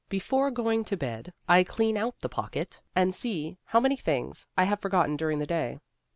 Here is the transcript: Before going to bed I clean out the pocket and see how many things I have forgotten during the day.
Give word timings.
Before 0.09 0.49
going 0.49 0.83
to 0.85 0.97
bed 0.97 1.31
I 1.47 1.63
clean 1.63 1.95
out 1.95 2.21
the 2.21 2.27
pocket 2.27 2.81
and 2.95 3.13
see 3.13 3.59
how 3.65 3.79
many 3.79 3.95
things 3.97 4.47
I 4.57 4.63
have 4.63 4.79
forgotten 4.81 5.15
during 5.15 5.37
the 5.37 5.45
day. 5.45 5.77